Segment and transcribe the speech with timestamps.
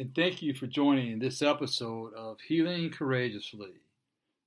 [0.00, 3.74] And thank you for joining this episode of Healing Courageously.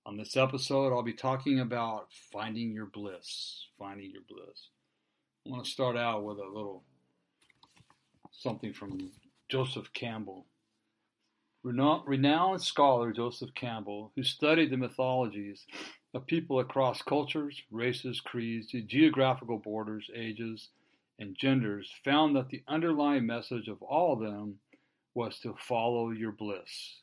[0.03, 3.67] On this episode, I'll be talking about finding your bliss.
[3.77, 4.69] Finding your bliss.
[5.45, 6.81] I want to start out with a little
[8.31, 9.11] something from
[9.47, 10.47] Joseph Campbell.
[11.63, 15.67] Renowned scholar Joseph Campbell, who studied the mythologies
[16.15, 20.69] of people across cultures, races, creeds, geographical borders, ages,
[21.19, 24.57] and genders, found that the underlying message of all of them
[25.15, 26.95] was to follow your bliss.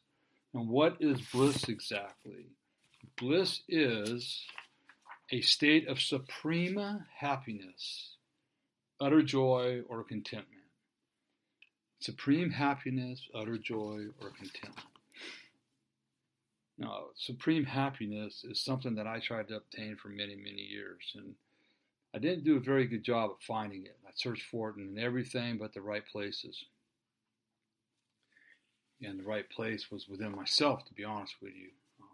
[0.54, 2.46] And what is bliss exactly?
[3.16, 4.44] Bliss is
[5.30, 8.16] a state of supreme happiness,
[9.00, 10.64] utter joy, or contentment.
[12.00, 14.88] Supreme happiness, utter joy, or contentment.
[16.78, 21.12] Now, supreme happiness is something that I tried to obtain for many, many years.
[21.14, 21.34] And
[22.14, 23.98] I didn't do a very good job of finding it.
[24.04, 26.64] I searched for it in everything but the right places
[29.02, 31.68] and the right place was within myself, to be honest with you.
[32.00, 32.08] Um,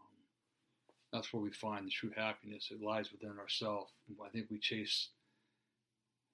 [1.12, 2.68] that's where we find the true happiness.
[2.70, 3.92] It lies within ourselves.
[4.24, 5.08] I think we chase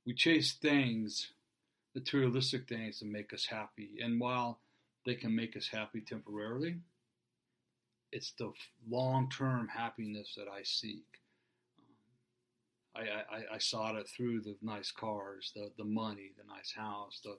[0.04, 1.28] we chase things,
[1.94, 3.90] materialistic things, to make us happy.
[4.02, 4.58] And while
[5.06, 6.76] they can make us happy temporarily,
[8.10, 8.52] it's the
[8.90, 11.06] long-term happiness that I seek.
[11.78, 16.72] Um, I, I, I sought it through the nice cars, the, the money, the nice
[16.72, 17.38] house, the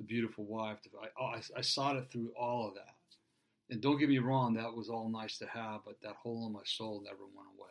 [0.00, 0.78] the beautiful wife.
[1.20, 2.94] I, I, I sought it through all of that.
[3.68, 6.52] And don't get me wrong, that was all nice to have, but that hole in
[6.52, 7.68] my soul never went away.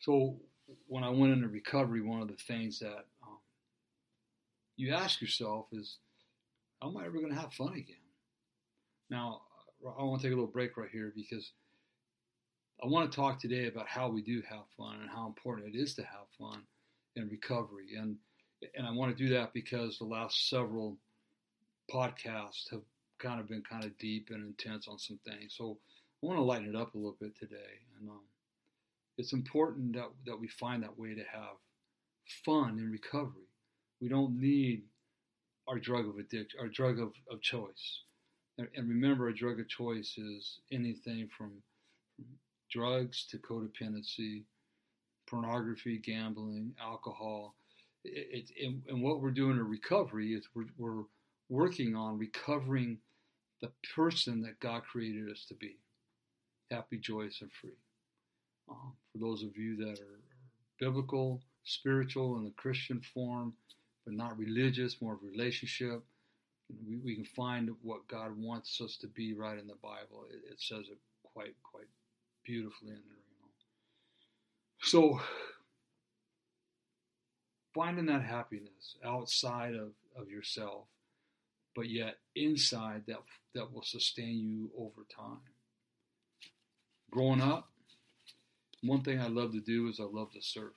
[0.00, 0.36] So
[0.88, 3.38] when I went into recovery, one of the things that um,
[4.76, 5.98] you ask yourself is,
[6.82, 7.96] how am I ever going to have fun again?
[9.08, 9.42] Now,
[9.98, 11.52] I want to take a little break right here because
[12.82, 15.78] I want to talk today about how we do have fun and how important it
[15.78, 16.62] is to have fun
[17.14, 17.94] in recovery.
[17.98, 18.16] And
[18.76, 20.96] and I want to do that because the last several
[21.92, 22.82] podcasts have
[23.18, 25.54] kind of been kind of deep and intense on some things.
[25.56, 25.78] So
[26.22, 28.24] I want to lighten it up a little bit today, and um,
[29.18, 31.56] it's important that that we find that way to have
[32.44, 33.48] fun in recovery.
[34.00, 34.82] We don't need
[35.68, 38.02] our drug of addiction, our drug of, of choice.
[38.58, 41.52] And, and remember, a drug of choice is anything from,
[42.14, 42.26] from
[42.70, 44.44] drugs to codependency,
[45.28, 47.54] pornography, gambling, alcohol
[48.06, 51.04] it, it, and what we're doing in recovery is we're, we're
[51.48, 52.98] working on recovering
[53.62, 55.76] the person that God created us to be
[56.70, 57.78] happy, joyous, and free.
[58.68, 58.74] Uh,
[59.12, 60.20] for those of you that are,
[60.78, 63.54] biblical, spiritual in the Christian form,
[64.04, 66.02] but not religious, more of relationship,
[66.86, 70.26] we, we can find what God wants us to be right in the Bible.
[70.30, 70.98] It, it says it
[71.32, 71.88] quite, quite
[72.44, 73.24] beautifully in there.
[73.28, 73.50] You know.
[74.82, 75.20] So
[77.76, 80.86] finding that happiness outside of, of yourself,
[81.74, 83.18] but yet inside that
[83.54, 85.38] that will sustain you over time.
[87.10, 87.68] Growing up,
[88.82, 90.72] one thing I love to do is I love to surf.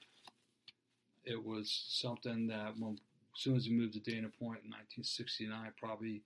[1.23, 2.99] It was something that when,
[3.35, 6.21] as soon as we moved to Dana Point in 1969, probably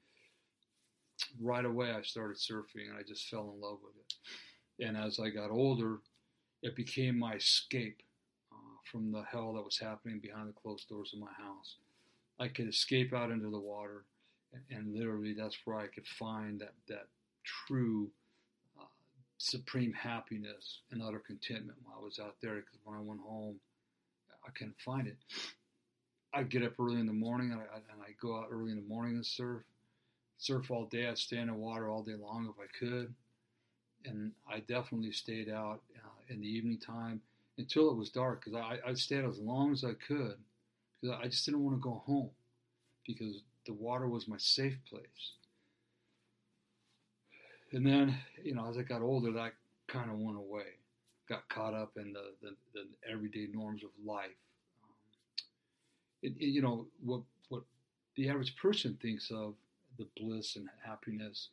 [1.39, 4.87] right away I started surfing and I just fell in love with it.
[4.87, 5.99] And as I got older,
[6.63, 8.01] it became my escape
[8.91, 11.77] from the hell that was happening behind the closed doors of my house.
[12.39, 14.05] I could escape out into the water,
[14.69, 17.07] and literally that's where I could find that that
[17.43, 18.09] true
[18.79, 18.85] uh,
[19.37, 22.55] supreme happiness and utter contentment while I was out there.
[22.55, 23.59] Because when I went home,
[24.45, 25.17] I couldn't find it.
[26.33, 28.77] I'd get up early in the morning and, I, and I'd go out early in
[28.77, 29.61] the morning and surf.
[30.39, 31.07] Surf all day.
[31.07, 33.13] I'd stay in the water all day long if I could.
[34.05, 37.21] And I definitely stayed out uh, in the evening time
[37.57, 40.35] until it was dark because I, I stayed as long as I could
[41.01, 42.29] because I just didn't want to go home
[43.05, 45.33] because the water was my safe place.
[47.71, 49.53] And then, you know, as I got older, that
[49.87, 50.77] kind of went away.
[51.27, 54.25] Got caught up in the, the, the everyday norms of life.
[54.83, 54.95] Um,
[56.21, 57.63] it, it, you know, what, what
[58.15, 59.55] the average person thinks of
[59.97, 61.49] the bliss and happiness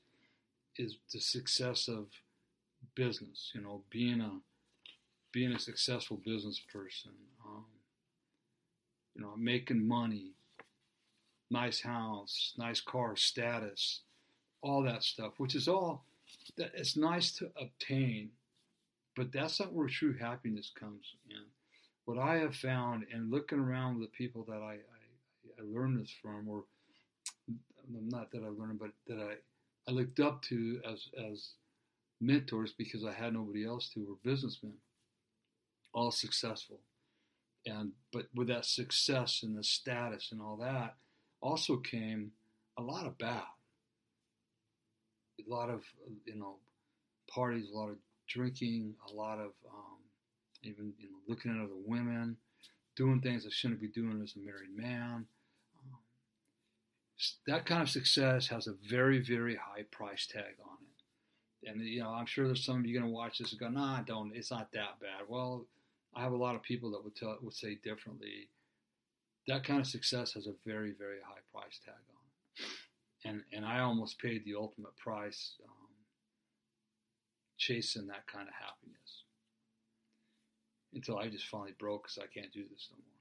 [0.76, 2.06] is the success of
[2.94, 3.50] business.
[3.54, 4.30] You know, being a
[5.32, 7.12] being a successful business person.
[7.46, 7.64] Um,
[9.14, 10.32] you know, making money,
[11.50, 14.02] nice house, nice car, status,
[14.62, 16.04] all that stuff, which is all
[16.56, 18.30] that it's nice to obtain,
[19.16, 21.42] but that's not where true happiness comes in.
[22.04, 26.12] What I have found and looking around the people that I, I, I learned this
[26.22, 26.64] from, or
[27.88, 29.34] not that I learned, but that I,
[29.88, 31.50] I looked up to as, as
[32.20, 34.74] mentors because I had nobody else to, were businessmen,
[35.92, 36.80] all successful.
[37.66, 40.94] And but with that success and the status and all that,
[41.42, 42.32] also came
[42.78, 43.42] a lot of bad.
[45.46, 45.82] A lot of
[46.24, 46.56] you know
[47.28, 47.96] parties, a lot of
[48.28, 49.98] drinking, a lot of um,
[50.62, 52.36] even you know looking at other women,
[52.96, 55.26] doing things I shouldn't be doing as a married man.
[55.84, 55.98] Um,
[57.46, 61.70] that kind of success has a very very high price tag on it.
[61.70, 63.68] And you know I'm sure there's some of you going to watch this and go,
[63.68, 64.34] Nah, don't.
[64.34, 65.26] It's not that bad.
[65.28, 65.66] Well,
[66.14, 68.48] I have a lot of people that would tell would say differently.
[69.48, 72.24] That kind of success has a very very high price tag on
[72.56, 75.88] it, and and I almost paid the ultimate price um,
[77.58, 79.24] chasing that kind of happiness
[80.94, 83.20] until I just finally broke because I can't do this no more.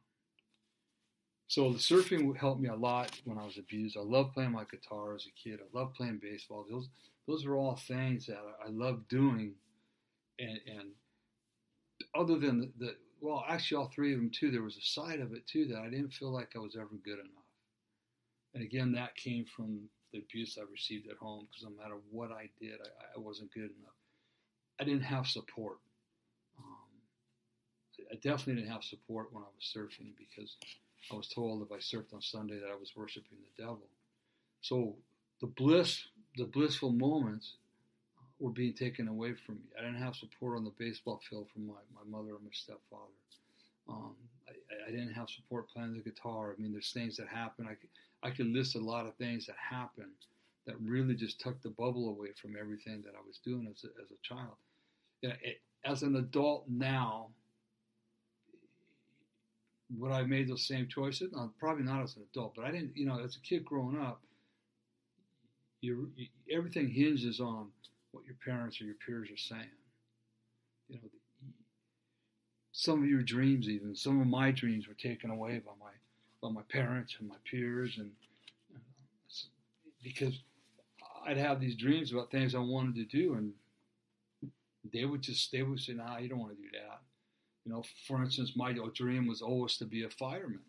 [1.48, 3.98] So the surfing helped me a lot when I was abused.
[3.98, 5.60] I loved playing my guitar as a kid.
[5.60, 6.66] I loved playing baseball.
[6.70, 6.90] Those
[7.28, 9.54] those are all things that I love doing,
[10.40, 10.90] and and
[12.16, 15.20] other than the, the, well, actually all three of them too, there was a side
[15.20, 17.50] of it too that I didn't feel like I was ever good enough.
[18.54, 22.32] And again, that came from the abuse I received at home because no matter what
[22.32, 24.00] I did, I, I, wasn't good enough.
[24.80, 25.78] I didn't have support.
[26.58, 30.56] Um, I definitely didn't have support when I was surfing because
[31.12, 33.88] I was told if I surfed on Sunday that I was worshiping the devil.
[34.62, 34.96] So
[35.42, 36.08] the bliss,
[36.38, 37.56] the blissful moments
[38.40, 39.62] were being taken away from me.
[39.78, 43.04] I didn't have support on the baseball field from my, my mother or my stepfather.
[43.90, 44.16] Um,
[44.48, 46.56] I, I, didn't have support playing the guitar.
[46.56, 47.68] I mean, there's things that happen.
[47.68, 47.76] I
[48.22, 50.12] I could list a lot of things that happened
[50.66, 53.88] that really just took the bubble away from everything that I was doing as a,
[54.02, 54.56] as a child.
[55.22, 57.30] it, as an adult now,
[59.98, 61.32] would I have made those same choices?
[61.32, 63.98] No, probably not as an adult, but I didn't, you know, as a kid growing
[63.98, 64.22] up,
[65.82, 66.12] you,
[66.52, 67.70] everything hinges on
[68.12, 69.70] what your parents or your peers are saying.
[70.88, 71.10] You know,
[72.72, 75.92] some of your dreams, even some of my dreams, were taken away by my
[76.42, 78.12] by my parents and my peers, and
[78.74, 78.80] uh,
[80.04, 80.40] because
[81.26, 83.54] I'd have these dreams about things I wanted to do, and
[84.94, 87.02] they would just they would say, "Nah, you don't want to do that."
[87.66, 90.62] You know, for instance, my dream was always to be a fireman.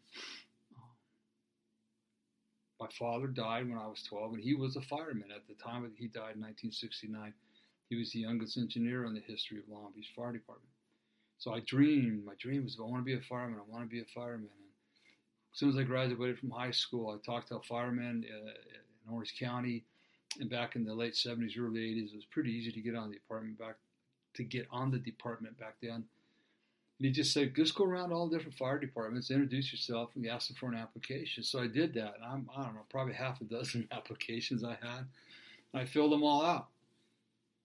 [2.81, 5.83] My father died when I was 12, and he was a fireman at the time.
[5.83, 7.35] that He died in 1969.
[7.91, 10.71] He was the youngest engineer in the history of Long Beach Fire Department.
[11.39, 12.25] So I dreamed.
[12.25, 13.61] My dream was I want to be a fireman.
[13.61, 14.49] I want to be a fireman.
[14.49, 14.71] And
[15.53, 19.13] as soon as I graduated from high school, I talked to a fireman uh, in
[19.13, 19.85] Orange County.
[20.39, 23.09] And back in the late 70s, early 80s, it was pretty easy to get on
[23.09, 23.77] the department back
[24.35, 26.05] to get on the department back then.
[27.01, 30.27] And he just said, just go around all the different fire departments, introduce yourself, and
[30.27, 31.43] ask them for an application.
[31.43, 32.17] So I did that.
[32.17, 35.07] And I'm, I don't know, probably half a dozen applications I had.
[35.73, 36.67] I filled them all out.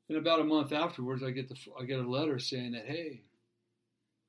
[0.08, 3.24] And about a month afterwards, I get the I get a letter saying that, hey,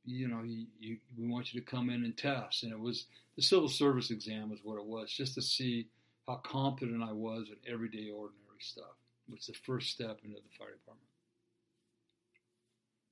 [0.04, 2.64] you know, you, you, we want you to come in and test.
[2.64, 3.04] And it was
[3.36, 5.86] the civil service exam is what it was, just to see
[6.26, 8.96] how competent I was in everyday ordinary stuff.
[9.32, 11.06] It's the first step into the fire department.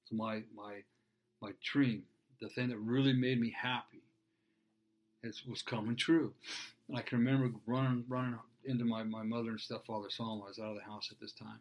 [0.06, 0.82] So my my
[1.44, 2.04] my dream,
[2.40, 4.02] the thing that really made me happy,
[5.22, 6.32] it was coming true.
[6.88, 10.42] And I can remember running running into my, my mother and stepfather's home.
[10.42, 11.60] I was out of the house at this time,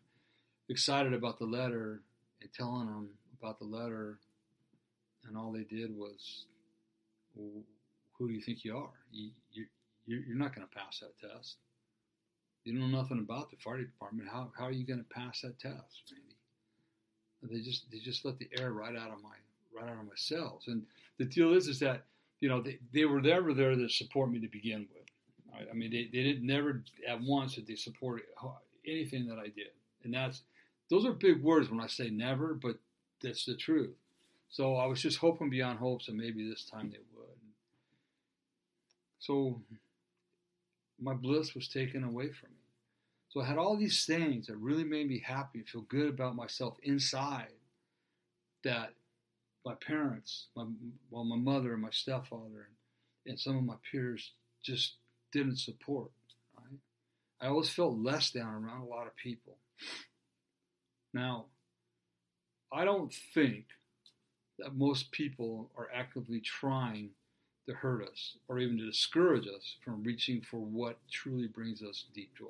[0.69, 2.01] excited about the letter
[2.41, 3.09] and telling them
[3.39, 4.19] about the letter.
[5.27, 6.45] And all they did was,
[7.35, 7.63] well,
[8.17, 8.89] who do you think you are?
[9.11, 9.65] You, you,
[10.05, 11.57] you're not going to pass that test.
[12.63, 14.29] You know nothing about the fire department.
[14.29, 16.35] How, how are you going to pass that test, Randy?
[17.51, 19.35] they just they just let the air right out of my
[19.75, 20.65] right out of my cells.
[20.67, 20.83] And
[21.17, 22.05] the deal is, is that
[22.39, 25.03] you know they, they were never there to support me to begin with.
[25.53, 25.67] Right?
[25.69, 28.25] I mean, they, they didn't never at once that they supported
[28.85, 29.71] anything that I did,
[30.03, 30.41] and that's
[30.89, 32.77] those are big words when I say never, but
[33.21, 33.95] that's the truth.
[34.49, 37.27] So I was just hoping beyond hopes that maybe this time they would.
[39.19, 39.61] So
[41.01, 42.57] my bliss was taken away from me.
[43.29, 46.77] So I had all these things that really made me happy, feel good about myself
[46.83, 47.53] inside
[48.63, 48.93] that
[49.65, 50.65] my parents, my
[51.09, 54.31] well, my mother and my stepfather, and, and some of my peers
[54.63, 54.95] just
[55.31, 56.11] didn't support.
[56.57, 56.79] Right?
[57.41, 59.57] I always felt less down around a lot of people.
[61.13, 61.45] Now,
[62.71, 63.65] I don't think
[64.59, 67.09] that most people are actively trying
[67.67, 72.05] to hurt us or even to discourage us from reaching for what truly brings us
[72.13, 72.45] deep joy.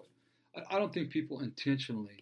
[0.55, 2.21] I, I don't think people intentionally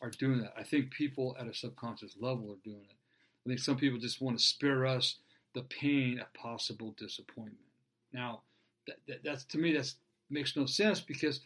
[0.00, 0.54] are doing that.
[0.56, 2.96] I think people at a subconscious level are doing it.
[3.44, 5.16] I think some people just want to spare us
[5.54, 7.58] the pain of possible disappointment.
[8.12, 8.42] Now,
[8.86, 9.92] that, that, that's to me that
[10.28, 11.40] makes no sense because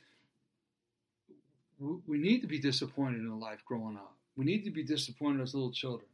[1.79, 4.15] we, we need to be disappointed in life growing up.
[4.37, 6.09] We need to be disappointed as little children,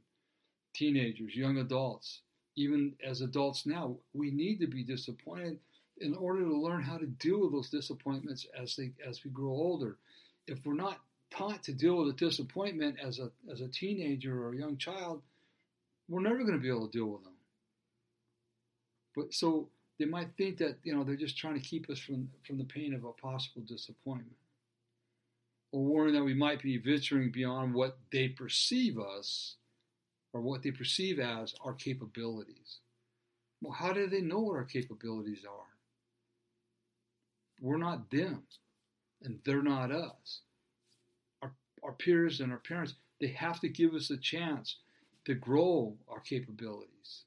[0.75, 2.21] teenagers, young adults,
[2.57, 3.97] even as adults now.
[4.13, 5.59] We need to be disappointed
[5.99, 9.51] in order to learn how to deal with those disappointments as they as we grow
[9.51, 9.97] older.
[10.47, 10.99] If we're not
[11.31, 15.23] taught to deal with a disappointment as a as a teenager or a young child,
[16.11, 17.33] we're never going to be able to deal with them.
[19.17, 22.29] But so they might think that you know they're just trying to keep us from
[22.47, 24.37] from the pain of a possible disappointment,
[25.73, 29.57] or warning that we might be venturing beyond what they perceive us,
[30.33, 32.79] or what they perceive as our capabilities.
[33.63, 35.67] Well, how do they know what our capabilities are?
[37.61, 38.45] We're not them,
[39.23, 40.41] and they're not us.
[41.43, 41.53] Our
[41.85, 44.77] our peers and our parents they have to give us a chance
[45.31, 47.23] to grow our capabilities.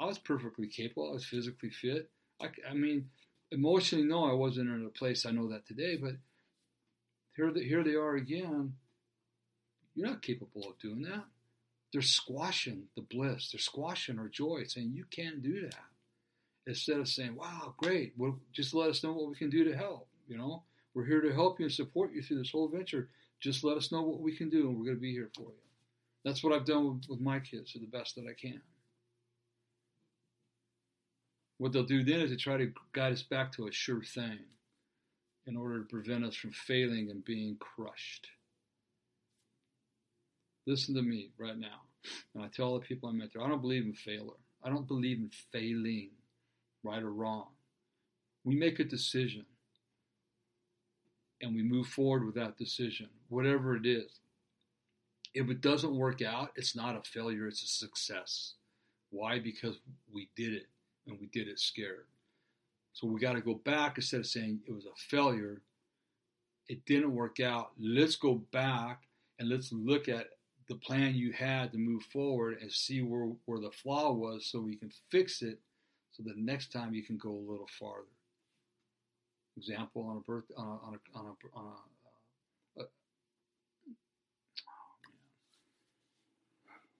[0.00, 1.10] I was perfectly capable.
[1.10, 2.10] I was physically fit.
[2.40, 3.10] I, I mean,
[3.50, 6.14] emotionally, no, I wasn't in a place I know that today, but
[7.36, 8.72] here, here they are again.
[9.94, 11.24] You're not capable of doing that.
[11.92, 13.50] They're squashing the bliss.
[13.52, 15.74] They're squashing our joy, saying you can't do that.
[16.66, 18.14] Instead of saying, "Wow, great!
[18.16, 20.62] Well, just let us know what we can do to help." You know,
[20.94, 23.10] we're here to help you and support you through this whole venture.
[23.40, 25.50] Just let us know what we can do, and we're going to be here for
[25.50, 25.61] you.
[26.24, 28.60] That's what I've done with, with my kids to the best that I can.
[31.58, 34.38] What they'll do then is they try to guide us back to a sure thing
[35.46, 38.28] in order to prevent us from failing and being crushed.
[40.66, 41.82] Listen to me right now.
[42.34, 44.30] And I tell all the people I mentor, I don't believe in failure.
[44.64, 46.10] I don't believe in failing,
[46.84, 47.48] right or wrong.
[48.44, 49.44] We make a decision
[51.40, 54.20] and we move forward with that decision, whatever it is.
[55.34, 58.54] If it doesn't work out, it's not a failure, it's a success.
[59.10, 59.38] Why?
[59.38, 59.78] Because
[60.12, 60.66] we did it
[61.06, 62.06] and we did it scared.
[62.92, 65.62] So we got to go back instead of saying it was a failure,
[66.68, 67.72] it didn't work out.
[67.78, 69.02] Let's go back
[69.38, 70.28] and let's look at
[70.68, 74.60] the plan you had to move forward and see where, where the flaw was so
[74.60, 75.58] we can fix it
[76.12, 78.06] so that next time you can go a little farther.
[79.56, 81.91] Example on a birth on a, on a, on a, on a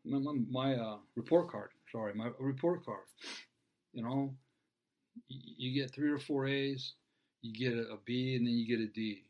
[0.04, 1.70] my, my, my uh, report card.
[1.90, 3.04] Sorry, my report card.
[3.92, 4.34] You know,
[5.28, 6.94] you, get three or four A's,
[7.42, 9.24] you get a B, and then you get a D.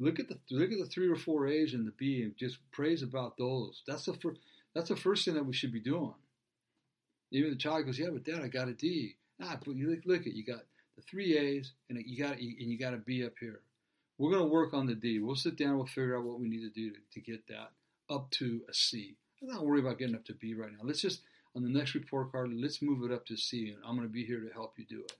[0.00, 2.58] Look at the look at the three or four A's and the B, and just
[2.72, 3.82] praise about those.
[3.86, 4.40] That's the first.
[4.74, 6.14] That's the first thing that we should be doing.
[7.30, 10.00] Even the child goes, "Yeah, but Dad, I got a D." Ah, but you look,
[10.04, 10.64] look at you got
[10.96, 13.60] the three A's and you got and you got a B up here.
[14.18, 15.18] We're going to work on the D.
[15.18, 15.76] We'll sit down.
[15.76, 17.72] We'll figure out what we need to do to, to get that
[18.08, 19.16] up to a C.
[19.42, 20.78] I'm not worried about getting up to B right now.
[20.82, 21.22] Let's just,
[21.54, 24.12] on the next report card, let's move it up to C, and I'm going to
[24.12, 25.12] be here to help you do it.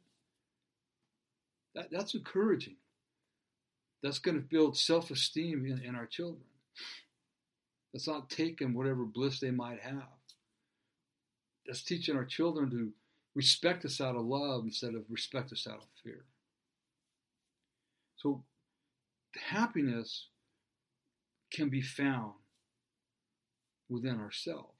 [1.74, 2.76] That, that's encouraging.
[4.02, 6.44] That's going to build self esteem in, in our children.
[7.92, 10.08] That's not taking whatever bliss they might have.
[11.66, 12.92] That's teaching our children to
[13.34, 16.24] respect us out of love instead of respect us out of fear.
[18.16, 18.42] So,
[19.36, 20.28] happiness
[21.50, 22.34] can be found
[23.88, 24.74] within ourselves.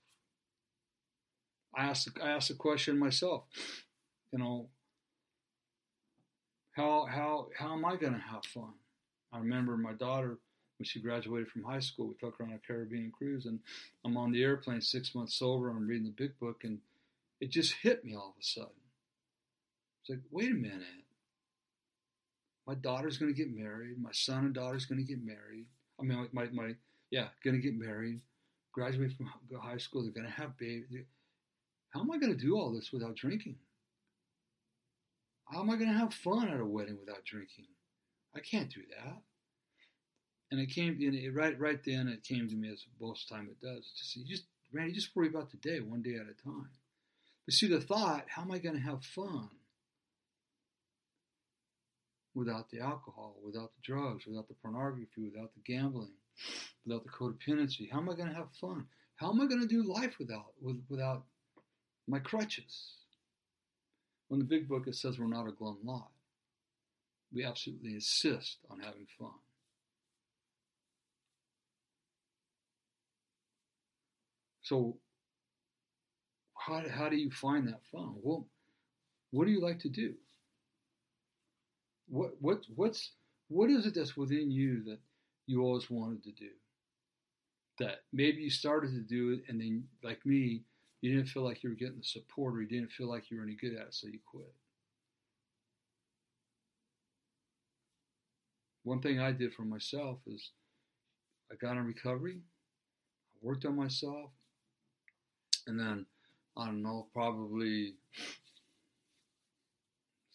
[1.76, 3.44] I asked I asked the question myself,
[4.32, 4.68] you know,
[6.72, 8.74] how how how am I going to have fun?
[9.32, 10.38] I remember my daughter
[10.78, 12.08] when she graduated from high school.
[12.08, 13.58] We took her on a Caribbean cruise, and
[14.04, 15.70] I'm on the airplane six months sober.
[15.70, 16.78] I'm reading the Big Book, and
[17.40, 18.70] it just hit me all of a sudden.
[20.00, 20.82] It's like, wait a minute.
[22.66, 24.00] My daughter's going to get married.
[24.00, 25.66] My son and daughter's going to get married.
[26.00, 26.74] I mean, my, my
[27.10, 28.20] yeah, going to get married
[28.74, 31.06] graduate from high school, they're going to have babies.
[31.90, 33.56] How am I going to do all this without drinking?
[35.46, 37.66] How am I going to have fun at a wedding without drinking?
[38.34, 39.22] I can't do that.
[40.50, 43.48] And it came, and it, right, right then, it came to me as most time
[43.50, 43.92] it does.
[43.96, 46.70] Just, you just, Randy, just worry about today, one day at a time.
[47.46, 49.50] But see, the thought, how am I going to have fun
[52.34, 56.14] without the alcohol, without the drugs, without the pornography, without the gambling?
[56.84, 57.90] Without the codependency?
[57.90, 58.86] How am I going to have fun?
[59.16, 61.24] How am I going to do life without with, without
[62.08, 62.94] my crutches?
[64.30, 66.10] On the big book, it says we're not a glum lot.
[67.32, 69.30] We absolutely insist on having fun.
[74.62, 74.96] So,
[76.56, 78.14] how, how do you find that fun?
[78.22, 78.48] Well,
[79.30, 80.14] what do you like to do?
[82.08, 83.12] What what what's
[83.48, 84.98] what is it that's within you that
[85.46, 86.50] you always wanted to do?
[87.78, 90.62] That maybe you started to do it and then, like me,
[91.00, 93.36] you didn't feel like you were getting the support or you didn't feel like you
[93.36, 94.52] were any good at it, so you quit.
[98.84, 100.50] One thing I did for myself is
[101.50, 104.30] I got in recovery, I worked on myself,
[105.66, 106.06] and then
[106.56, 107.94] I don't know, probably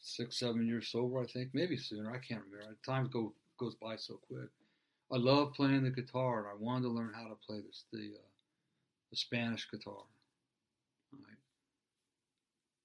[0.01, 2.11] six, seven years sober, I think, maybe sooner.
[2.11, 2.75] I can't remember.
[2.85, 4.49] Time go, goes by so quick.
[5.11, 8.13] I love playing the guitar, and I wanted to learn how to play this, the
[8.15, 8.29] uh,
[9.09, 10.03] the Spanish guitar.
[11.11, 11.37] Right?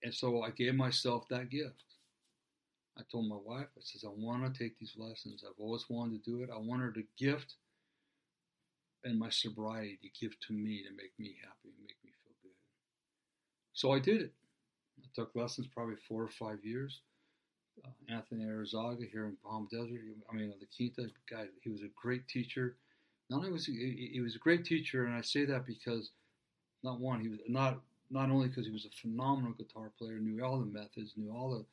[0.02, 1.83] And so I gave myself that gift.
[2.97, 5.45] I told my wife, I says, I want to take these lessons.
[5.45, 6.50] I've always wanted to do it.
[6.54, 7.57] I want her to gift
[9.04, 12.35] and my sobriety to give to me to make me happy and make me feel
[12.43, 12.52] good.
[13.73, 14.33] So I did it.
[14.99, 17.00] I took lessons probably four or five years.
[17.83, 20.00] Uh, Anthony Arizaga here in Palm Desert,
[20.31, 22.76] I mean, the Quinta guy, he was a great teacher.
[23.31, 26.11] Not only was he, he was a great teacher, and I say that because,
[26.83, 30.45] not one, he was not not only because he was a phenomenal guitar player, knew
[30.45, 31.64] all the methods, knew all the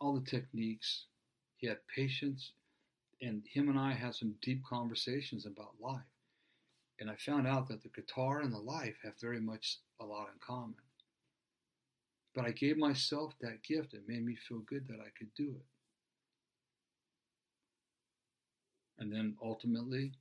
[0.00, 1.06] all the techniques.
[1.56, 2.52] He had patience,
[3.20, 6.00] and him and I had some deep conversations about life.
[7.00, 10.28] And I found out that the guitar and the life have very much a lot
[10.32, 10.74] in common.
[12.36, 13.94] But I gave myself that gift.
[13.94, 15.64] It made me feel good that I could do it.
[18.98, 20.12] And then ultimately,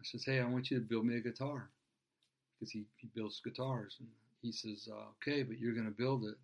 [0.00, 1.70] I says, Hey, I want you to build me a guitar.
[2.58, 3.96] Because he, he builds guitars.
[4.00, 4.08] And
[4.42, 6.34] he says, uh, Okay, but you're going to build it.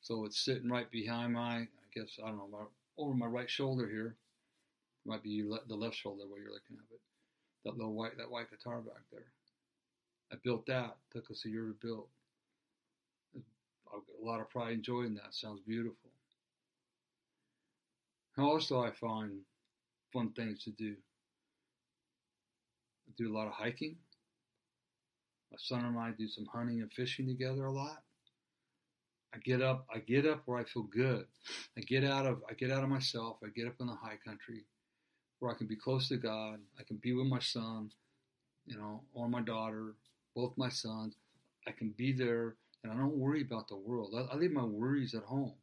[0.00, 2.64] So it's sitting right behind my, I guess, I don't know, my,
[2.98, 4.14] over my right shoulder here.
[5.04, 7.00] Might be the left shoulder where you're looking at it.
[7.64, 9.26] That little white, that white guitar back there.
[10.32, 10.96] I built that.
[11.12, 12.06] Took us a year to build.
[13.92, 15.34] A lot of pride and joy in that.
[15.34, 16.10] Sounds beautiful.
[18.36, 19.40] And also, I find
[20.12, 20.94] fun things to do.
[23.08, 23.96] I do a lot of hiking.
[25.50, 28.02] My son and I do some hunting and fishing together a lot.
[29.34, 31.26] I get up, I get up where I feel good.
[31.76, 33.36] I get out of I get out of myself.
[33.44, 34.64] I get up in the high country
[35.38, 36.58] where I can be close to God.
[36.78, 37.90] I can be with my son,
[38.66, 39.94] you know, or my daughter,
[40.34, 41.16] both my sons.
[41.68, 44.14] I can be there and I don't worry about the world.
[44.16, 45.54] I, I leave my worries at home.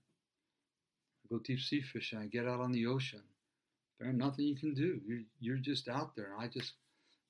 [1.23, 2.19] I go deep sea fishing.
[2.19, 3.21] I get out on the ocean.
[3.99, 4.99] There's nothing you can do.
[5.07, 6.33] You're, you're just out there.
[6.33, 6.73] And I just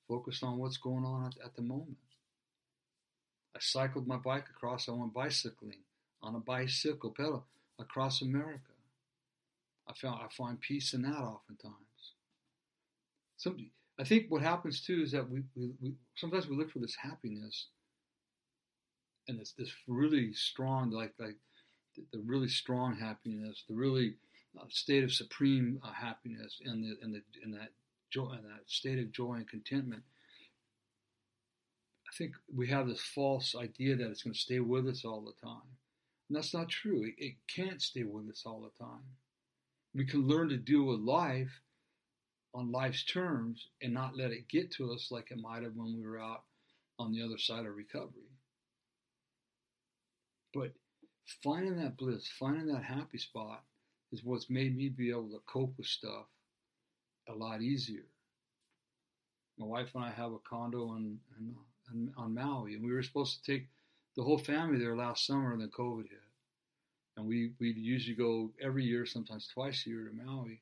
[0.08, 1.96] focus on what's going on at, at the moment.
[3.56, 4.88] I cycled my bike across.
[4.88, 5.84] I went bicycling
[6.22, 7.44] on a bicycle pedal
[7.78, 8.60] across America.
[9.88, 11.76] I found I find peace in that oftentimes.
[13.36, 16.78] Some, I think what happens too is that we, we, we sometimes we look for
[16.78, 17.66] this happiness
[19.28, 21.36] and this this really strong like like
[22.12, 24.14] the, really strong happiness, the really
[24.58, 27.70] uh, state of supreme uh, happiness, and the and the in that
[28.10, 30.02] joy and that state of joy and contentment.
[32.08, 35.20] I think we have this false idea that it's going to stay with us all
[35.20, 35.66] the time.
[36.28, 37.04] And that's not true.
[37.04, 39.02] It, it can't stay with us all the time.
[39.94, 41.60] We can learn to deal with life
[42.54, 45.96] on life's terms and not let it get to us like it might have when
[45.96, 46.44] we were out
[47.00, 48.33] on the other side of recovery.
[50.54, 50.72] But
[51.42, 53.64] finding that bliss, finding that happy spot
[54.12, 56.26] is what's made me be able to cope with stuff
[57.28, 58.04] a lot easier.
[59.58, 61.18] My wife and I have a condo in,
[62.16, 63.66] on Maui, and we were supposed to take
[64.16, 66.20] the whole family there last summer, and then COVID hit.
[67.16, 70.60] And we we usually go every year, sometimes twice a year to Maui.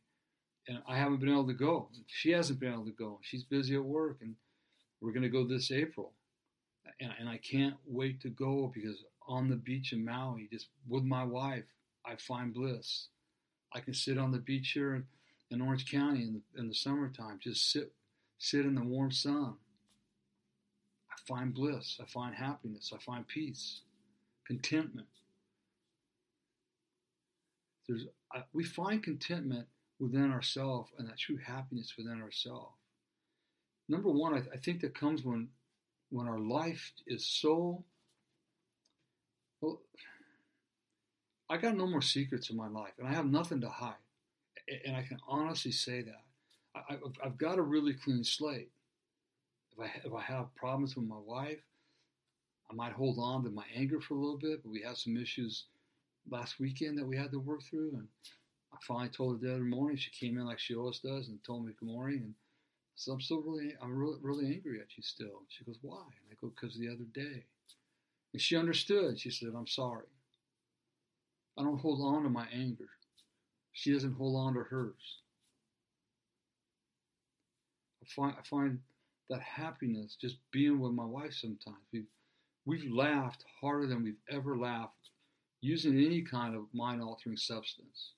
[0.69, 1.89] And I haven't been able to go.
[2.07, 3.19] She hasn't been able to go.
[3.23, 4.37] She's busy at work, and
[5.01, 6.13] we're going to go this April.
[7.01, 11.05] And, and I can't wait to go because on the beach in Maui, just with
[11.05, 11.65] my wife,
[12.05, 13.09] I find bliss.
[13.75, 15.05] I can sit on the beach here in,
[15.51, 17.93] in Orange County in the, in the summertime, just sit
[18.39, 19.55] sit in the warm sun.
[21.11, 21.99] I find bliss.
[22.03, 22.93] I find happiness.
[22.93, 23.83] I find peace,
[24.47, 25.07] contentment.
[27.89, 29.67] There's I, we find contentment
[30.01, 32.75] within ourselves and that true happiness within ourselves.
[33.89, 35.49] Number one, I, I think that comes when
[36.11, 37.85] when our life is so
[39.63, 39.81] well,
[41.49, 43.95] I got no more secrets in my life, and I have nothing to hide.
[44.85, 46.23] And I can honestly say that.
[46.75, 48.71] I, have got a really clean slate.
[49.73, 51.61] If I, if I have problems with my wife,
[52.71, 55.17] I might hold on to my anger for a little bit, but we had some
[55.17, 55.65] issues
[56.31, 57.91] last weekend that we had to work through.
[57.95, 58.09] And
[58.73, 59.97] I finally told her the other morning.
[59.99, 62.21] She came in like she always does and told me good morning.
[62.23, 62.35] And
[62.95, 65.43] So I'm still really, I'm really, really angry at you still.
[65.49, 66.01] She goes, why?
[66.01, 67.45] And I go, because the other day.
[68.33, 69.19] And she understood.
[69.19, 70.07] She said, I'm sorry.
[71.59, 72.89] I don't hold on to my anger.
[73.73, 75.19] She doesn't hold on to hers.
[78.03, 78.79] I find, I find
[79.31, 81.77] that happiness just being with my wife sometimes.
[81.93, 82.07] We've,
[82.65, 85.11] we've laughed harder than we've ever laughed
[85.61, 88.13] using any kind of mind altering substance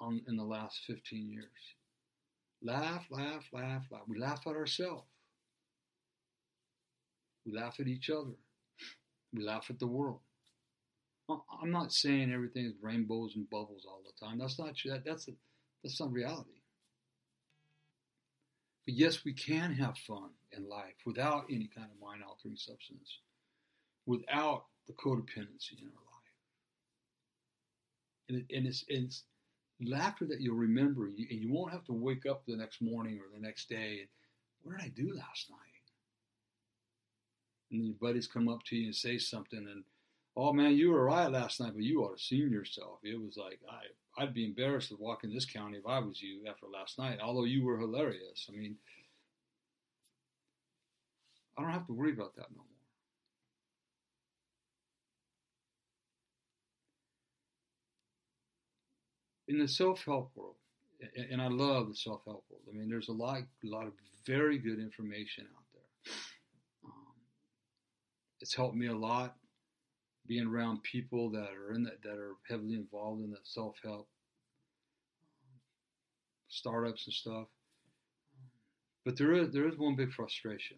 [0.00, 1.44] on, in the last 15 years.
[2.62, 4.02] Laugh, laugh, laugh, laugh.
[4.06, 5.06] We laugh at ourselves.
[7.48, 8.34] We laugh at each other.
[9.32, 10.20] We laugh at the world.
[11.30, 14.38] I'm not saying everything is rainbows and bubbles all the time.
[14.38, 14.90] That's not true.
[14.92, 15.32] That, that's a,
[15.82, 16.62] that's not reality.
[18.86, 23.18] But yes, we can have fun in life without any kind of mind altering substance,
[24.06, 26.34] without the codependency in our life.
[28.30, 29.24] And, it, and it's, it's
[29.82, 33.26] laughter that you'll remember, and you won't have to wake up the next morning or
[33.34, 33.98] the next day.
[34.00, 34.08] And,
[34.62, 35.67] what did I do last night?
[37.70, 39.84] And your buddies come up to you and say something, and
[40.36, 43.00] oh man, you were right last night, but you ought to seen yourself.
[43.02, 46.22] It was like I, I'd be embarrassed to walk in this county if I was
[46.22, 47.18] you after last night.
[47.22, 48.48] Although you were hilarious.
[48.48, 48.76] I mean,
[51.58, 52.64] I don't have to worry about that no more.
[59.48, 60.56] In the self-help world,
[61.30, 62.62] and I love the self-help world.
[62.68, 63.92] I mean, there's a lot, a lot of
[64.26, 66.12] very good information out there.
[68.40, 69.36] It's helped me a lot
[70.26, 74.08] being around people that are in that that are heavily involved in the self help
[75.42, 75.60] um,
[76.48, 77.46] startups and stuff.
[79.04, 80.76] But there is there is one big frustration,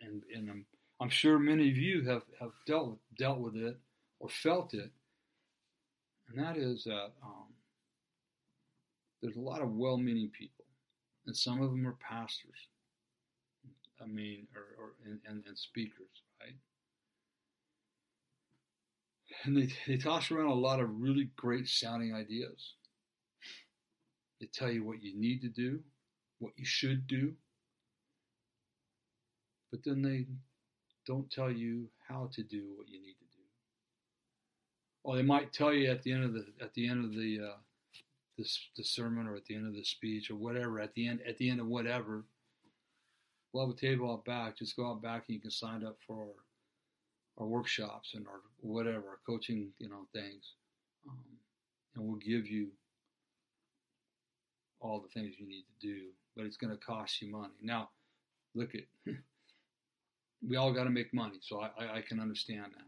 [0.00, 0.66] and and I'm
[1.00, 3.76] I'm sure many of you have have dealt with dealt with it
[4.20, 4.90] or felt it,
[6.28, 7.52] and that is that um,
[9.20, 10.64] there's a lot of well-meaning people,
[11.26, 12.68] and some of them are pastors.
[14.00, 16.54] I mean, or, or and, and, and speakers, right?
[19.44, 22.74] And they, they toss around a lot of really great sounding ideas.
[24.40, 25.80] They tell you what you need to do,
[26.38, 27.34] what you should do,
[29.70, 30.26] but then they
[31.06, 33.42] don't tell you how to do what you need to do.
[35.04, 37.40] Or they might tell you at the end of the at the end of the
[37.42, 37.56] uh,
[38.36, 41.20] the, the sermon or at the end of the speech or whatever at the end
[41.26, 42.24] at the end of whatever.
[43.52, 44.58] We'll have a table out back.
[44.58, 46.28] Just go out back and you can sign up for
[47.38, 50.54] our workshops and our whatever, our coaching, you know, things.
[51.08, 51.24] Um,
[51.94, 52.68] and we'll give you
[54.80, 57.54] all the things you need to do, but it's going to cost you money.
[57.62, 57.90] Now,
[58.54, 59.14] look at,
[60.46, 62.86] we all got to make money, so I, I, I can understand that.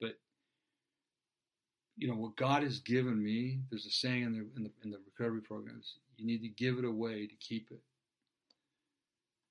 [0.00, 0.18] But
[1.96, 3.60] you know what God has given me.
[3.70, 6.78] There's a saying in the in the, in the recovery programs: you need to give
[6.78, 7.80] it away to keep it.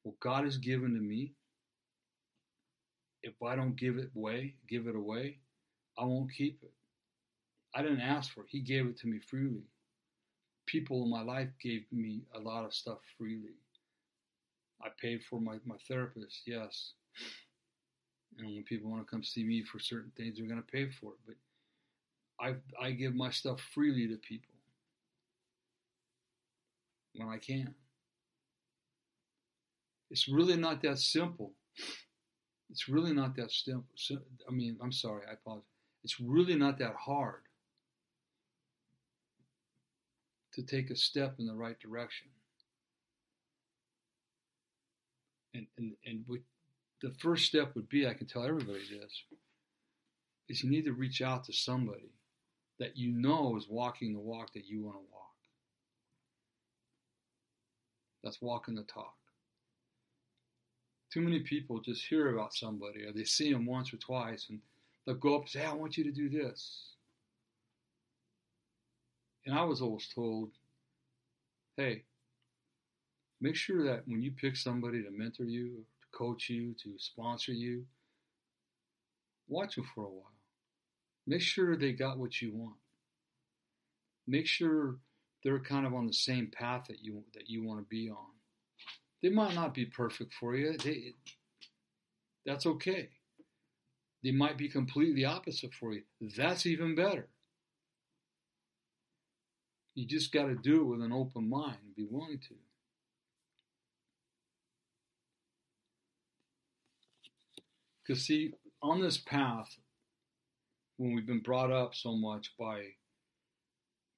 [0.03, 1.33] What God has given to me,
[3.23, 5.37] if I don't give it away, give it away,
[5.97, 6.73] I won't keep it.
[7.75, 8.47] I didn't ask for it.
[8.49, 9.63] He gave it to me freely.
[10.65, 13.55] People in my life gave me a lot of stuff freely.
[14.83, 16.93] I paid for my, my therapist, yes.
[18.37, 20.89] And when people want to come see me for certain things, they're going to pay
[20.89, 21.19] for it.
[21.25, 21.35] But
[22.39, 24.53] I, I give my stuff freely to people
[27.15, 27.73] when I can.
[30.09, 31.53] It's really not that simple.
[32.71, 33.83] It's really not that simple.
[34.47, 35.65] I mean, I'm sorry, I apologize.
[36.03, 37.41] It's really not that hard
[40.53, 42.29] to take a step in the right direction.
[45.53, 46.25] And, and, and
[47.01, 49.23] the first step would be I can tell everybody this
[50.47, 52.13] is you need to reach out to somebody
[52.79, 55.21] that you know is walking the walk that you want to walk.
[58.23, 59.15] That's walking the talk.
[61.11, 64.59] Too many people just hear about somebody or they see them once or twice and
[65.05, 66.91] they'll go up and say, I want you to do this.
[69.45, 70.51] And I was always told,
[71.75, 72.03] hey,
[73.41, 77.51] make sure that when you pick somebody to mentor you, to coach you, to sponsor
[77.51, 77.85] you,
[79.47, 80.31] watch them for a while.
[81.27, 82.75] Make sure they got what you want.
[84.27, 84.97] Make sure
[85.43, 88.40] they're kind of on the same path that you that you want to be on.
[89.21, 90.77] They might not be perfect for you.
[90.77, 91.13] They,
[92.45, 93.09] that's okay.
[94.23, 96.03] They might be completely opposite for you.
[96.35, 97.27] That's even better.
[99.93, 102.55] You just got to do it with an open mind and be willing to.
[108.05, 109.75] Because, see, on this path,
[110.97, 112.83] when we've been brought up so much by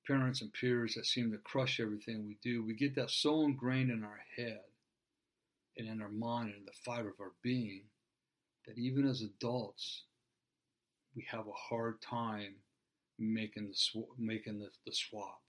[0.05, 2.63] parents and peers that seem to crush everything we do.
[2.63, 4.59] We get that so ingrained in our head
[5.77, 7.83] and in our mind and in the fiber of our being
[8.67, 10.03] that even as adults,
[11.15, 12.55] we have a hard time
[13.19, 15.41] making the sw- making the, the swap,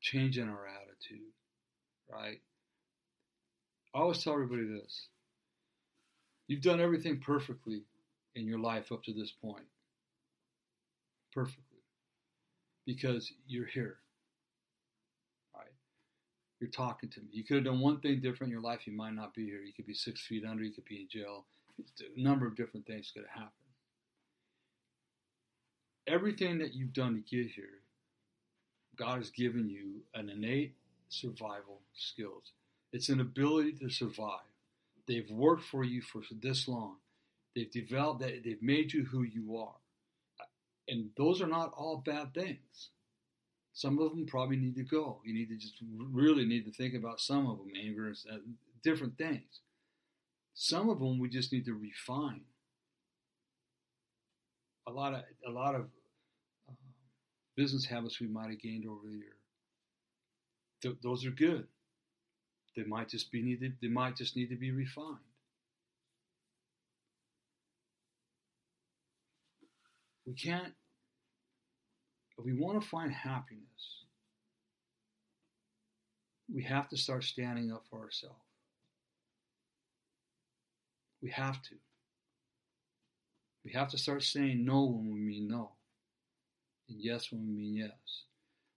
[0.00, 1.32] changing our attitude,
[2.10, 2.40] right?
[3.94, 5.08] I always tell everybody this:
[6.48, 7.84] you've done everything perfectly
[8.34, 9.66] in your life up to this point,
[11.32, 11.82] perfectly,
[12.86, 13.98] because you're here?
[16.60, 17.26] You're talking to me.
[17.32, 19.60] You could have done one thing different in your life, you might not be here.
[19.60, 20.64] You could be six feet under.
[20.64, 21.44] You could be in jail.
[21.78, 23.66] A number of different things could have happened
[26.06, 27.80] everything that you've done to get here,
[28.96, 30.74] God has given you an innate
[31.08, 32.52] survival skills.
[32.92, 34.40] It's an ability to survive.
[35.06, 36.96] They've worked for you for this long.
[37.54, 38.44] They've developed that.
[38.44, 39.76] They've made you who you are,
[40.88, 42.90] and those are not all bad things.
[43.76, 45.20] Some of them probably need to go.
[45.22, 45.74] You need to just
[46.10, 48.38] really need to think about some of them, anger and uh,
[48.82, 49.60] different things.
[50.54, 52.40] Some of them we just need to refine
[54.88, 55.82] a lot of a lot of
[56.70, 56.74] uh,
[57.54, 59.36] business habits we might have gained over the year.
[60.82, 61.66] Th- those are good.
[62.76, 63.74] They might just be needed.
[63.82, 65.18] They might just need to be refined.
[70.26, 70.75] We can't.
[72.38, 74.04] If we want to find happiness,
[76.52, 78.36] we have to start standing up for ourselves.
[81.22, 81.74] We have to.
[83.64, 85.72] We have to start saying no when we mean no,
[86.88, 88.24] and yes when we mean yes.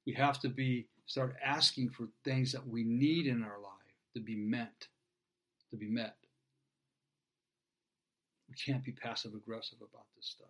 [0.08, 3.74] We have to be start asking for things that we need in our life
[4.16, 4.88] to be met,
[5.70, 6.16] to be met.
[8.48, 10.50] We can't be passive aggressive about this stuff.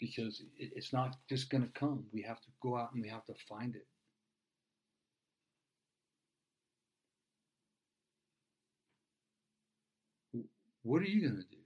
[0.00, 2.04] Because it's not just going to come.
[2.12, 3.86] We have to go out and we have to find it.
[10.84, 11.62] What are you going to do?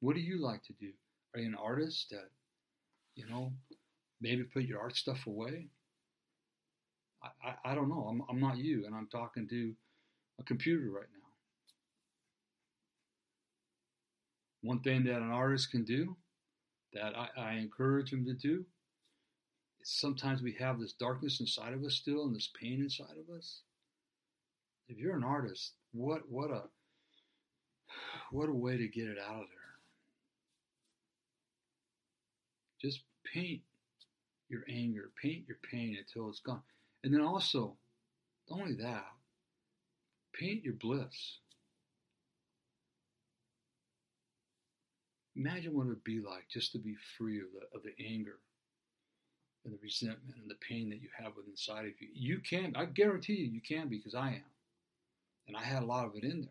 [0.00, 0.90] What do you like to do?
[1.34, 2.28] Are you an artist that,
[3.14, 3.52] you know,
[4.20, 5.68] maybe put your art stuff away?
[7.22, 8.06] I, I, I don't know.
[8.10, 9.72] I'm, I'm not you, and I'm talking to
[10.38, 11.28] a computer right now.
[14.62, 16.16] One thing that an artist can do
[16.94, 18.64] that I, I encourage him to do
[19.84, 23.60] sometimes we have this darkness inside of us still and this pain inside of us.
[24.88, 26.62] If you're an artist, what what a
[28.30, 29.58] what a way to get it out of there.
[32.80, 33.00] Just
[33.32, 33.62] paint
[34.48, 36.62] your anger, paint your pain until it's gone.
[37.04, 37.76] And then also,
[38.50, 39.06] only that,
[40.34, 41.38] paint your bliss.
[45.36, 48.38] Imagine what it would be like just to be free of the, of the anger
[49.64, 52.08] and the resentment and the pain that you have within inside of you.
[52.12, 54.44] You can, I guarantee you, you can because I am.
[55.48, 56.50] And I had a lot of it in there.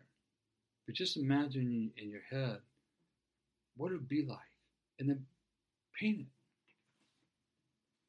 [0.86, 2.58] But just imagine in your head
[3.76, 4.38] what it would be like,
[4.98, 5.24] and then
[5.98, 6.26] paint it.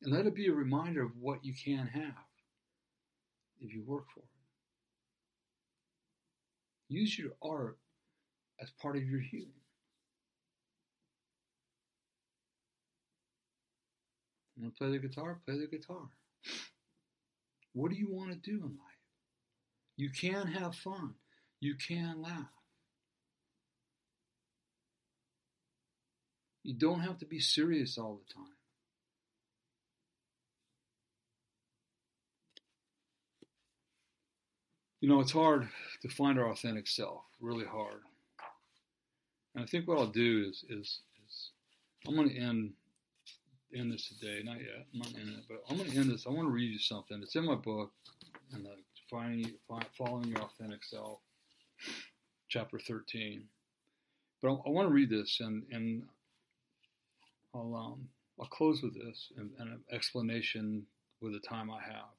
[0.02, 2.26] And let it be a reminder of what you can have
[3.62, 4.26] if you work for it.
[6.90, 7.78] Use your art
[8.62, 9.63] as part of your healing.
[14.58, 15.40] Want to play the guitar?
[15.46, 16.10] Play the guitar.
[17.74, 18.94] What do you want to do in life?
[19.98, 21.16] You can have fun.
[21.60, 22.50] You can laugh.
[26.64, 28.46] You don't have to be serious all the time.
[35.02, 35.68] You know, it's hard
[36.02, 38.00] to find our authentic self, really hard.
[39.54, 41.52] And I think what I'll do is, is, is
[42.08, 42.74] I'm going to end
[43.76, 44.42] end this today.
[44.44, 44.86] Not yet.
[44.94, 46.26] I'm not ending it, but I'm going to end this.
[46.28, 47.20] I want to read you something.
[47.22, 47.92] It's in my book,
[48.54, 48.68] and
[49.10, 49.54] finding,
[49.98, 51.20] following your authentic self,
[52.50, 53.44] chapter 13.
[54.42, 56.04] But I, I want to read this, and and
[57.54, 58.08] I'll um,
[58.40, 60.86] I'll close with this and, and, an explanation
[61.22, 62.10] with the time I have.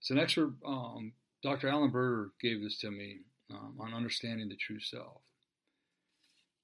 [0.00, 0.62] It's an excerpt.
[0.64, 1.68] Um, Dr.
[1.68, 3.18] Allen Berger gave this to me
[3.50, 5.22] um, on understanding the true self.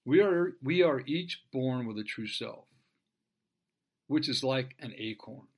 [0.05, 2.65] We are we are each born with a true self,
[4.07, 5.49] which is like an acorn.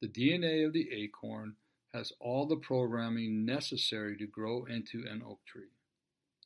[0.00, 1.56] The DNA of the acorn
[1.92, 5.70] has all the programming necessary to grow into an oak tree.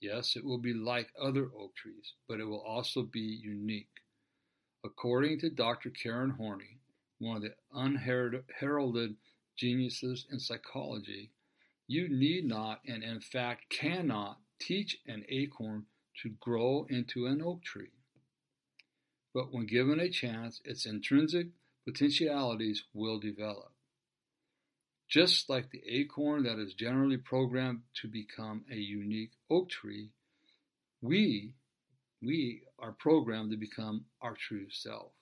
[0.00, 3.88] Yes, it will be like other oak trees, but it will also be unique.
[4.84, 5.90] According to Dr.
[5.90, 6.78] Karen Horney,
[7.18, 9.16] one of the unheralded
[9.56, 11.32] geniuses in psychology,
[11.88, 15.86] you need not and in fact cannot teach an acorn
[16.22, 17.90] to grow into an oak tree.
[19.38, 21.46] But when given a chance, its intrinsic
[21.86, 23.70] potentialities will develop.
[25.08, 30.10] Just like the acorn that is generally programmed to become a unique oak tree,
[31.00, 31.54] we,
[32.20, 35.12] we are programmed to become our true self.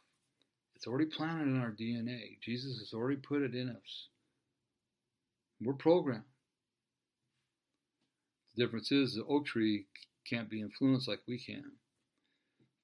[0.76, 2.40] It's already planted in our DNA.
[2.40, 4.08] Jesus has already put it in us.
[5.60, 6.24] We're programmed.
[8.56, 9.88] The difference is the oak tree
[10.26, 11.72] can't be influenced like we can.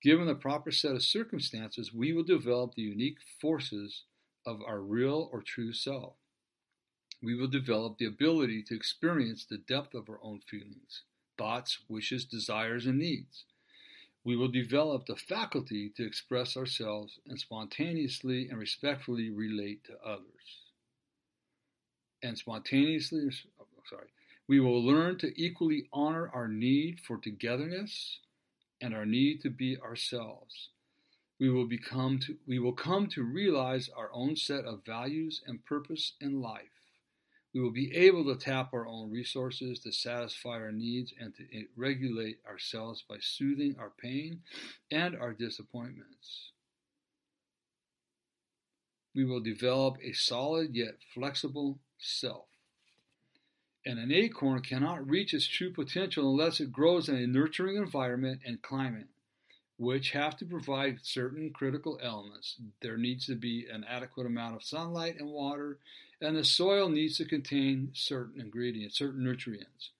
[0.02, 4.02] Given the proper set of circumstances, we will develop the unique forces
[4.44, 6.14] of our real or true self.
[7.22, 11.04] We will develop the ability to experience the depth of our own feelings,
[11.38, 13.44] thoughts, wishes, desires, and needs.
[14.24, 20.62] We will develop the faculty to express ourselves and spontaneously and respectfully relate to others.
[22.24, 23.30] And spontaneously,
[23.88, 24.08] sorry,
[24.48, 28.18] we will learn to equally honor our need for togetherness
[28.82, 30.70] and our need to be ourselves.
[31.40, 35.64] We will become to, we will come to realize our own set of values and
[35.64, 36.68] purpose in life.
[37.54, 41.42] We will be able to tap our own resources to satisfy our needs and to
[41.42, 44.40] eh, regulate ourselves by soothing our pain
[44.90, 46.52] and our disappointments.
[49.14, 52.46] We will develop a solid yet flexible self.
[53.84, 58.40] And an acorn cannot reach its true potential unless it grows in a nurturing environment
[58.46, 59.08] and climate,
[59.76, 62.58] which have to provide certain critical elements.
[62.80, 65.78] There needs to be an adequate amount of sunlight and water,
[66.20, 69.90] and the soil needs to contain certain ingredients, certain nutrients.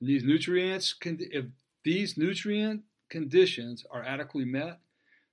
[0.00, 1.46] And these nutrients, if
[1.84, 4.80] these nutrient conditions are adequately met,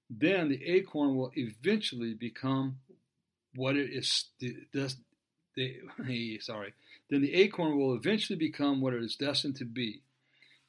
[0.08, 2.78] then the acorn will eventually become
[3.56, 4.26] what it is.
[4.40, 4.98] The,
[6.42, 6.74] sorry,
[7.12, 10.02] then the acorn will eventually become what it is destined to be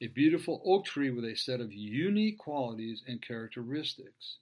[0.01, 4.39] a beautiful oak tree with a set of unique qualities and characteristics.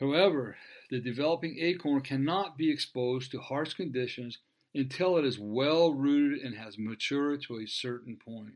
[0.00, 0.56] However,
[0.90, 4.38] the developing acorn cannot be exposed to harsh conditions
[4.74, 8.54] until it is well rooted and has matured to a certain point.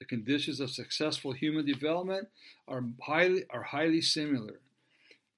[0.00, 2.28] The conditions of successful human development
[2.66, 4.58] are highly, are highly similar.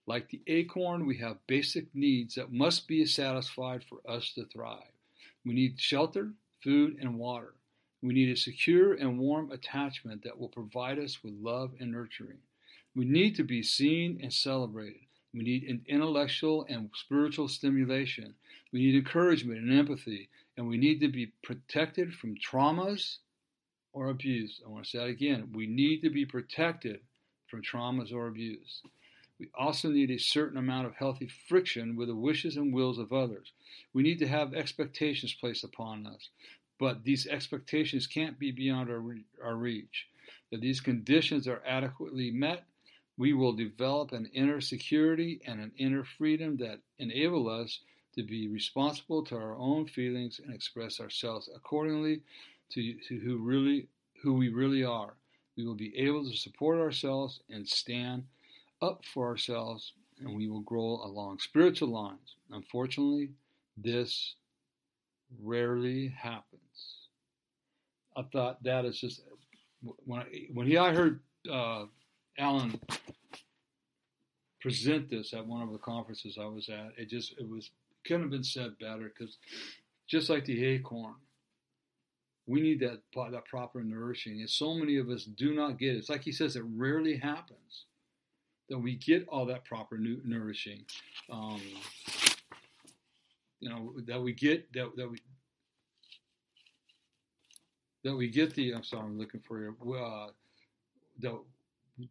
[0.06, 4.92] Like the acorn, we have basic needs that must be satisfied for us to thrive.
[5.44, 7.54] We need shelter, food, and water.
[8.02, 12.38] We need a secure and warm attachment that will provide us with love and nurturing.
[12.94, 15.00] We need to be seen and celebrated.
[15.34, 18.34] We need intellectual and spiritual stimulation.
[18.72, 20.28] We need encouragement and empathy.
[20.56, 23.18] And we need to be protected from traumas
[23.92, 24.62] or abuse.
[24.64, 25.50] I want to say that again.
[25.52, 27.00] We need to be protected
[27.48, 28.82] from traumas or abuse.
[29.38, 33.12] We also need a certain amount of healthy friction with the wishes and wills of
[33.12, 33.52] others.
[33.92, 36.30] We need to have expectations placed upon us,
[36.78, 39.02] but these expectations can't be beyond our,
[39.42, 40.08] our reach.
[40.50, 42.64] If these conditions are adequately met,
[43.18, 47.80] we will develop an inner security and an inner freedom that enable us
[48.14, 52.22] to be responsible to our own feelings and express ourselves accordingly
[52.70, 53.88] to, to who really
[54.22, 55.14] who we really are.
[55.56, 58.24] We will be able to support ourselves and stand
[58.82, 62.36] up for ourselves and we will grow along spiritual lines.
[62.50, 63.30] Unfortunately,
[63.76, 64.34] this
[65.42, 67.08] rarely happens.
[68.16, 69.22] I thought that is just
[70.04, 71.84] when I, when he I heard uh,
[72.38, 72.80] Allen
[74.60, 77.70] present this at one of the conferences I was at, it just it was
[78.06, 79.36] couldn't have been said better because
[80.06, 81.14] just like the acorn,
[82.46, 85.98] we need that that proper nourishing, and so many of us do not get it.
[85.98, 87.84] It's like he says, it rarely happens
[88.68, 90.84] that we get all that proper nourishing.
[91.30, 91.60] Um,
[93.60, 95.18] you know that we get that that we
[98.04, 98.72] that we get the.
[98.72, 99.94] I'm sorry, I'm looking for you.
[99.94, 100.28] Uh,
[101.20, 101.38] that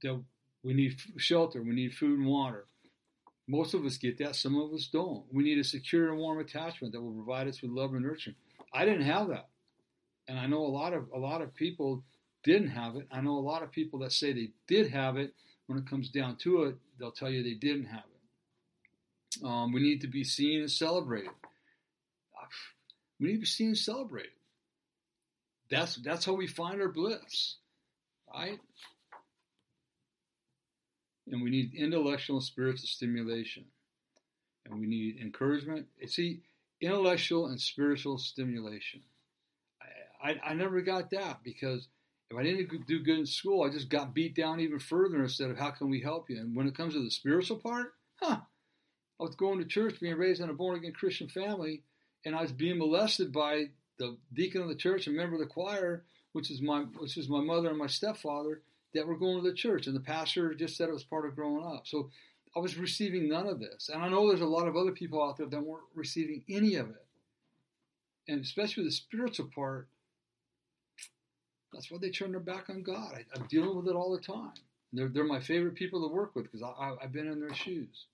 [0.02, 0.24] that
[0.63, 2.65] we need shelter, we need food and water.
[3.48, 5.24] Most of us get that, some of us don't.
[5.32, 8.36] We need a secure and warm attachment that will provide us with love and nurturing.
[8.74, 9.50] I didn't have that,
[10.27, 12.04] and I know a lot of a lot of people
[12.44, 13.08] didn't have it.
[13.12, 15.34] I know a lot of people that say they did have it,
[15.68, 19.46] when it comes down to it, they'll tell you they didn't have it.
[19.46, 21.32] Um, we need to be seen and celebrated.
[23.20, 24.32] We need to be seen and celebrated.
[25.70, 27.56] That's that's how we find our bliss,
[28.34, 28.60] right?
[31.32, 33.66] And we need intellectual and spiritual stimulation,
[34.66, 35.88] and we need encouragement.
[36.08, 36.42] See,
[36.82, 39.02] intellectual and spiritual stimulation.
[40.22, 41.88] I, I, I never got that because
[42.32, 45.52] if I didn't do good in school, I just got beat down even further instead
[45.52, 46.40] of how can we help you?
[46.40, 48.40] And when it comes to the spiritual part, huh,
[49.19, 51.84] I was going to church, being raised in a born again Christian family,
[52.26, 53.69] and I was being molested by
[54.00, 56.04] the deacon of the church a member of the choir,
[56.34, 58.62] which is my which is my mother and my stepfather.
[58.96, 61.36] that were going to the church, and the pastor just said it was part of
[61.36, 61.86] growing up.
[61.86, 62.10] So
[62.56, 63.90] I was receiving none of this.
[63.94, 66.76] And I know there's a lot of other people out there that weren't receiving any
[66.76, 67.06] of it.
[68.28, 69.90] And especially the spiritual part,
[71.74, 73.13] that's why they turn their back on God.
[73.13, 74.54] I, am dealing with it all the time.
[74.94, 78.06] They're, they're my favorite people to work with because I I've been in their shoes.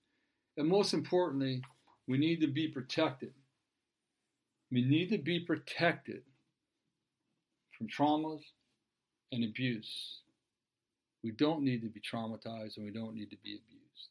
[0.58, 1.62] And most importantly,
[2.08, 3.34] we need to be protected.
[4.72, 6.24] We need to be protected
[7.78, 8.42] from traumas
[9.32, 10.20] and abuse.
[11.24, 14.10] We don't need to be traumatized and we don't need to be abused.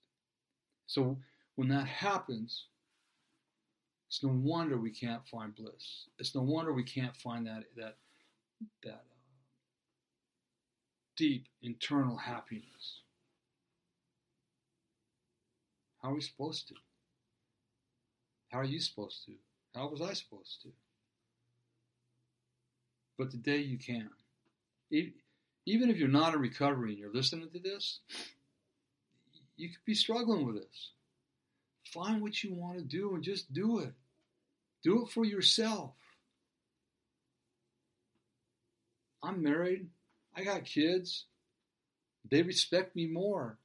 [0.87, 1.19] So
[1.57, 2.67] when that happens,
[4.09, 6.09] it's no wonder we can't find bliss.
[6.19, 7.97] It's no wonder we can't find that that
[8.83, 9.05] that
[11.21, 13.03] deep internal happiness.
[16.03, 16.75] How are we supposed to?
[18.51, 19.33] How are you supposed to?
[19.75, 20.71] How was I supposed to?
[23.19, 24.09] But today you can.
[24.91, 28.01] Even if you're not in recovery and you're listening to this,
[29.59, 30.93] you could be struggling with this.
[31.93, 33.93] Find what you want to do and just do it.
[34.83, 35.93] Do it for yourself.
[39.23, 39.87] I'm married.
[40.37, 41.27] I got kids.
[42.31, 43.59] They respect me more.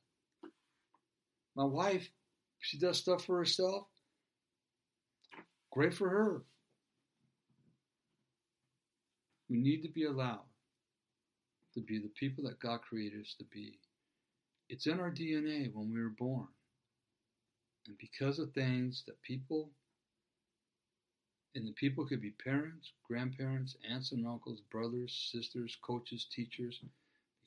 [1.56, 2.10] My wife,
[2.60, 3.86] she does stuff for herself.
[5.72, 6.44] Great for her.
[9.50, 10.40] We need to be allowed
[11.76, 13.80] to be the people that God created us to be.
[14.70, 16.48] It's in our DNA when we were born.
[17.88, 19.70] And because of things that people,
[21.56, 26.82] and the people could be parents, grandparents, aunts and uncles, brothers, sisters, coaches, teachers,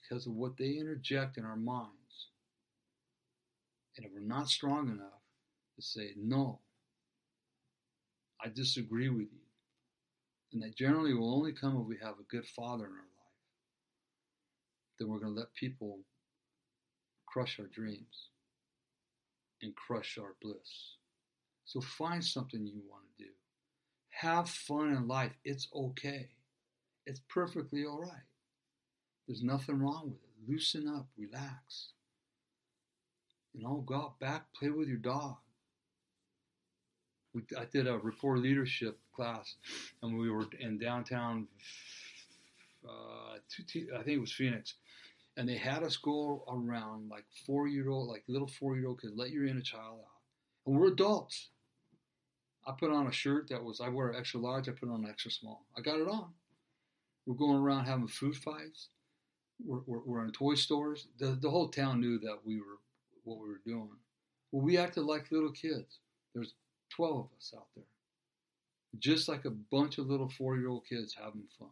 [0.02, 2.28] because of what they interject in our minds.
[3.96, 5.20] And if we're not strong enough
[5.76, 6.60] to say, no,
[8.42, 9.46] I disagree with you.
[10.52, 13.36] And that generally will only come if we have a good father in our life.
[14.98, 15.98] Then we're going to let people
[17.26, 18.30] crush our dreams
[19.60, 20.94] and crush our bliss.
[21.66, 23.30] So find something you want to do.
[24.20, 25.32] Have fun in life.
[25.44, 26.30] It's okay.
[27.06, 28.26] It's perfectly all right.
[29.26, 30.50] There's nothing wrong with it.
[30.50, 31.90] Loosen up, relax.
[33.54, 35.36] You know, go out back, play with your dog
[37.34, 39.56] we, I did a rapport leadership class,
[40.02, 41.46] and we were in downtown.
[42.86, 44.74] Uh, I think it was Phoenix,
[45.36, 49.00] and they had us go around like four year old, like little four year old
[49.00, 49.14] kids.
[49.16, 50.20] Let your inner child out,
[50.66, 51.48] and we're adults.
[52.68, 54.68] I put on a shirt that was I wear extra large.
[54.68, 55.64] I put on an extra small.
[55.76, 56.28] I got it on.
[57.24, 58.90] We're going around having food fights.
[59.64, 61.08] We're, we're, we're in toy stores.
[61.18, 62.78] The, the whole town knew that we were
[63.24, 63.96] what we were doing.
[64.52, 66.00] Well, we acted like little kids.
[66.34, 66.52] There's
[66.94, 67.84] 12 of us out there.
[68.98, 71.68] Just like a bunch of little four year old kids having fun.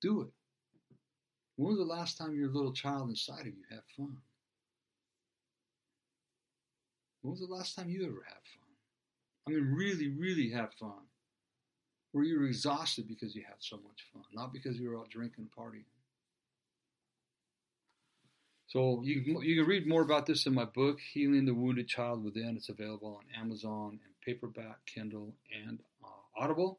[0.00, 0.28] Do it.
[1.56, 4.16] When was the last time your little child inside of you had fun?
[7.22, 8.57] When was the last time you ever had fun?
[9.48, 11.06] I mean, really, really have fun.
[12.12, 15.48] Where you're exhausted because you had so much fun, not because you were out drinking
[15.48, 15.84] and partying.
[18.66, 22.24] So you you can read more about this in my book, Healing the Wounded Child
[22.24, 22.56] Within.
[22.56, 25.34] It's available on Amazon and paperback, Kindle,
[25.66, 26.78] and uh, Audible.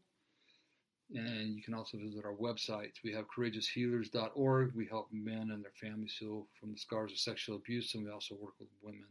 [1.15, 2.91] And you can also visit our website.
[3.03, 4.76] We have courageoushealers.org.
[4.76, 8.11] We help men and their families heal from the scars of sexual abuse, and we
[8.11, 9.07] also work with women.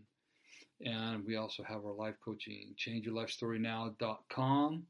[0.84, 4.82] And we also have our life coaching, changeyourlifestorynow.com.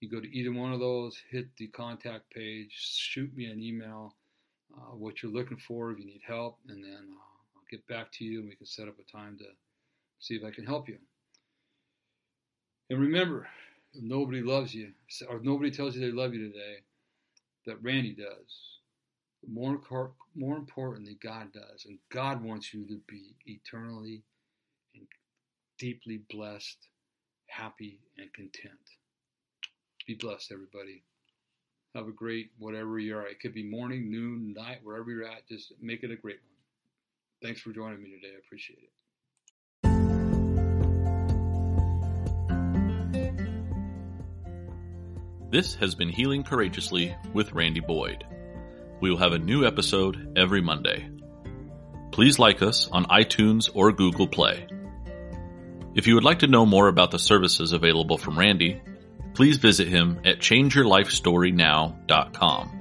[0.00, 4.14] You go to either one of those, hit the contact page, shoot me an email
[4.76, 8.10] uh, what you're looking for, if you need help, and then uh, I'll get back
[8.12, 9.44] to you and we can set up a time to
[10.18, 10.98] see if I can help you.
[12.90, 13.46] And remember,
[13.94, 14.92] if nobody loves you,
[15.28, 16.76] or if nobody tells you they love you today,
[17.66, 18.78] that Randy does.
[19.46, 19.80] More,
[20.34, 21.84] more importantly, God does.
[21.86, 24.22] And God wants you to be eternally
[25.82, 26.78] deeply blessed,
[27.48, 28.78] happy, and content.
[30.06, 31.02] Be blessed, everybody.
[31.96, 33.26] Have a great whatever you are.
[33.26, 35.48] It could be morning, noon, night, wherever you're at.
[35.48, 36.54] Just make it a great one.
[37.42, 38.32] Thanks for joining me today.
[38.32, 38.90] I appreciate it.
[45.50, 48.24] This has been Healing Courageously with Randy Boyd.
[49.00, 51.10] We will have a new episode every Monday.
[52.12, 54.68] Please like us on iTunes or Google Play.
[55.94, 58.80] If you would like to know more about the services available from Randy,
[59.34, 62.78] please visit him at changeyourlifestorynow.com.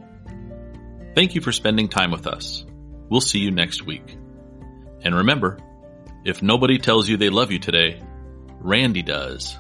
[1.14, 2.66] Thank you for spending time with us.
[3.10, 4.16] We'll see you next week.
[5.04, 5.58] And remember,
[6.24, 8.02] if nobody tells you they love you today,
[8.60, 9.58] Randy does.